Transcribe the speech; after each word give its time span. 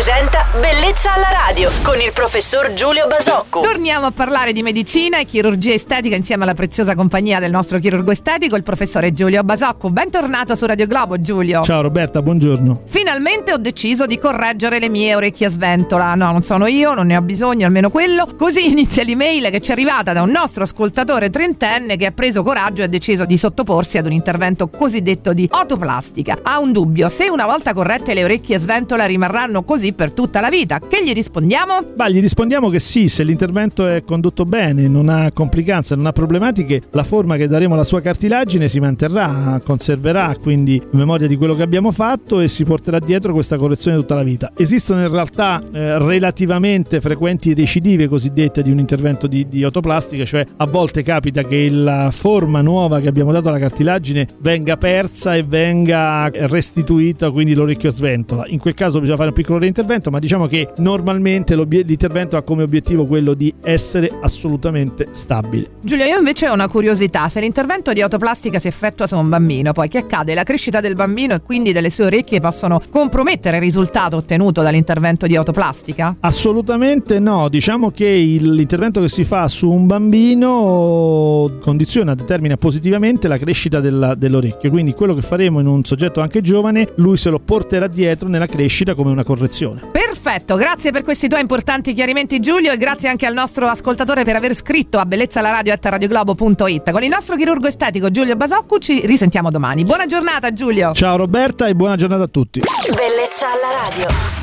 presenta 0.00 0.46
Bellezza 0.58 1.12
alla 1.12 1.28
radio 1.46 1.70
con 1.82 2.00
il 2.00 2.10
professor 2.14 2.72
Giulio 2.72 3.06
Basocco. 3.06 3.60
Torniamo 3.60 4.06
a 4.06 4.10
parlare 4.10 4.54
di 4.54 4.62
medicina 4.62 5.18
e 5.18 5.26
chirurgia 5.26 5.74
estetica 5.74 6.16
insieme 6.16 6.44
alla 6.44 6.54
preziosa 6.54 6.94
compagnia 6.94 7.38
del 7.38 7.50
nostro 7.50 7.78
chirurgo 7.78 8.10
estetico, 8.10 8.56
il 8.56 8.62
professore 8.62 9.12
Giulio 9.12 9.42
Basocco. 9.42 9.90
Bentornato 9.90 10.56
su 10.56 10.64
Radio 10.64 10.86
Globo, 10.86 11.20
Giulio. 11.20 11.62
Ciao 11.64 11.82
Roberta, 11.82 12.22
buongiorno. 12.22 12.84
Finalmente 12.86 13.52
ho 13.52 13.58
deciso 13.58 14.06
di 14.06 14.18
correggere 14.18 14.78
le 14.78 14.88
mie 14.88 15.14
orecchie 15.14 15.48
a 15.48 15.50
sventola. 15.50 16.14
No, 16.14 16.32
non 16.32 16.42
sono 16.44 16.66
io, 16.66 16.94
non 16.94 17.06
ne 17.06 17.18
ho 17.18 17.20
bisogno, 17.20 17.66
almeno 17.66 17.90
quello. 17.90 18.26
Così 18.38 18.70
inizia 18.70 19.04
l'email 19.04 19.50
che 19.50 19.60
ci 19.60 19.68
è 19.68 19.72
arrivata 19.74 20.14
da 20.14 20.22
un 20.22 20.30
nostro 20.30 20.62
ascoltatore 20.62 21.28
trentenne 21.28 21.98
che 21.98 22.06
ha 22.06 22.12
preso 22.12 22.42
coraggio 22.42 22.80
e 22.80 22.84
ha 22.84 22.88
deciso 22.88 23.26
di 23.26 23.36
sottoporsi 23.36 23.98
ad 23.98 24.06
un 24.06 24.12
intervento 24.12 24.68
cosiddetto 24.68 25.34
di 25.34 25.46
otoplastica. 25.50 26.38
Ha 26.42 26.58
un 26.58 26.72
dubbio, 26.72 27.10
se 27.10 27.28
una 27.28 27.44
volta 27.44 27.74
corrette 27.74 28.14
le 28.14 28.24
orecchie 28.24 28.56
a 28.56 28.60
sventola 28.60 29.04
rimarranno 29.04 29.62
così 29.62 29.88
per 29.92 30.12
tutta 30.12 30.40
la 30.40 30.48
vita. 30.48 30.78
Che 30.78 31.02
gli 31.04 31.12
rispondiamo? 31.12 31.92
Beh, 31.94 32.12
gli 32.12 32.20
rispondiamo 32.20 32.68
che 32.68 32.78
sì, 32.78 33.08
se 33.08 33.22
l'intervento 33.22 33.86
è 33.86 34.02
condotto 34.04 34.44
bene, 34.44 34.88
non 34.88 35.08
ha 35.08 35.30
complicanze, 35.32 35.94
non 35.94 36.06
ha 36.06 36.12
problematiche, 36.12 36.82
la 36.90 37.04
forma 37.04 37.36
che 37.36 37.48
daremo 37.48 37.74
alla 37.74 37.84
sua 37.84 38.00
cartilagine 38.00 38.68
si 38.68 38.80
manterrà, 38.80 39.60
conserverà 39.64 40.36
quindi 40.40 40.74
in 40.74 40.98
memoria 40.98 41.26
di 41.26 41.36
quello 41.36 41.54
che 41.54 41.62
abbiamo 41.62 41.92
fatto 41.92 42.40
e 42.40 42.48
si 42.48 42.64
porterà 42.64 42.98
dietro 42.98 43.32
questa 43.32 43.56
correzione 43.56 43.96
tutta 43.96 44.14
la 44.14 44.22
vita. 44.22 44.52
Esistono 44.56 45.02
in 45.02 45.10
realtà 45.10 45.62
eh, 45.72 45.98
relativamente 45.98 47.00
frequenti 47.00 47.54
recidive 47.54 48.08
cosiddette 48.08 48.62
di 48.62 48.70
un 48.70 48.78
intervento 48.78 49.26
di, 49.26 49.46
di 49.48 49.64
otoplastica, 49.64 50.24
cioè 50.24 50.44
a 50.56 50.66
volte 50.66 51.02
capita 51.02 51.42
che 51.42 51.68
la 51.70 52.10
forma 52.10 52.60
nuova 52.60 53.00
che 53.00 53.08
abbiamo 53.08 53.32
dato 53.32 53.48
alla 53.48 53.58
cartilagine 53.58 54.26
venga 54.40 54.76
persa 54.76 55.34
e 55.34 55.42
venga 55.42 56.30
restituita, 56.32 57.30
quindi 57.30 57.54
l'orecchio 57.54 57.90
sventola. 57.90 58.44
In 58.46 58.58
quel 58.58 58.74
caso 58.74 58.98
bisogna 59.00 59.16
fare 59.16 59.28
un 59.28 59.34
piccolo 59.34 59.58
reintervento, 59.58 59.79
ma 60.10 60.18
diciamo 60.18 60.46
che 60.46 60.72
normalmente 60.78 61.56
l'intervento 61.56 62.36
ha 62.36 62.42
come 62.42 62.62
obiettivo 62.62 63.06
quello 63.06 63.34
di 63.34 63.52
essere 63.62 64.10
assolutamente 64.20 65.08
stabile. 65.12 65.70
Giulia, 65.82 66.06
io 66.06 66.18
invece 66.18 66.48
ho 66.48 66.52
una 66.52 66.68
curiosità, 66.68 67.28
se 67.28 67.40
l'intervento 67.40 67.92
di 67.92 68.02
autoplastica 68.02 68.58
si 68.58 68.68
effettua 68.68 69.06
su 69.06 69.16
un 69.16 69.28
bambino, 69.28 69.72
poi 69.72 69.88
che 69.88 69.98
accade? 69.98 70.34
La 70.34 70.42
crescita 70.42 70.80
del 70.80 70.94
bambino 70.94 71.34
e 71.34 71.40
quindi 71.42 71.72
delle 71.72 71.90
sue 71.90 72.04
orecchie 72.04 72.40
possono 72.40 72.80
compromettere 72.90 73.56
il 73.56 73.62
risultato 73.62 74.16
ottenuto 74.16 74.62
dall'intervento 74.62 75.26
di 75.26 75.36
autoplastica? 75.36 76.16
Assolutamente 76.20 77.18
no, 77.18 77.48
diciamo 77.48 77.90
che 77.90 78.06
l'intervento 78.06 79.00
che 79.00 79.08
si 79.08 79.24
fa 79.24 79.48
su 79.48 79.70
un 79.70 79.86
bambino 79.86 81.58
condiziona, 81.60 82.14
determina 82.14 82.56
positivamente 82.56 83.28
la 83.28 83.38
crescita 83.38 83.80
della, 83.80 84.14
dell'orecchio, 84.14 84.70
quindi 84.70 84.92
quello 84.92 85.14
che 85.14 85.22
faremo 85.22 85.60
in 85.60 85.66
un 85.66 85.84
soggetto 85.84 86.20
anche 86.20 86.40
giovane, 86.40 86.88
lui 86.96 87.16
se 87.16 87.30
lo 87.30 87.38
porterà 87.38 87.86
dietro 87.86 88.28
nella 88.28 88.46
crescita 88.46 88.94
come 88.94 89.10
una 89.10 89.24
correzione. 89.24 89.69
Perfetto, 89.90 90.56
grazie 90.56 90.90
per 90.90 91.02
questi 91.02 91.28
tuoi 91.28 91.40
importanti 91.40 91.92
chiarimenti 91.92 92.40
Giulio 92.40 92.72
e 92.72 92.76
grazie 92.76 93.08
anche 93.08 93.26
al 93.26 93.34
nostro 93.34 93.66
ascoltatore 93.66 94.24
per 94.24 94.36
aver 94.36 94.54
scritto 94.54 94.98
a 94.98 95.06
bellezzalaradio.it. 95.06 96.90
Con 96.90 97.02
il 97.02 97.08
nostro 97.08 97.36
chirurgo 97.36 97.66
estetico 97.66 98.10
Giulio 98.10 98.36
Basoccu 98.36 98.78
ci 98.78 99.06
risentiamo 99.06 99.50
domani. 99.50 99.84
Buona 99.84 100.06
giornata 100.06 100.52
Giulio. 100.52 100.92
Ciao 100.92 101.16
Roberta 101.16 101.66
e 101.66 101.74
buona 101.74 101.96
giornata 101.96 102.24
a 102.24 102.28
tutti. 102.28 102.60
Bellezza 102.60 103.46
alla 103.46 103.88
radio. 103.88 104.39